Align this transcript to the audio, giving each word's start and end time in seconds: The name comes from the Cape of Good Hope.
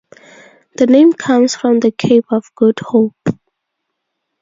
The 0.77 0.87
name 0.87 1.13
comes 1.13 1.55
from 1.55 1.79
the 1.79 1.91
Cape 1.91 2.25
of 2.31 2.43
Good 2.55 2.79
Hope. 2.81 3.13